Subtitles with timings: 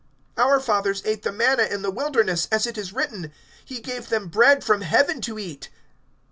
[0.35, 3.31] (31)Our fathers ate the manna in the wilderness; as it is written:
[3.63, 5.69] He gave them bread from heaven to eat.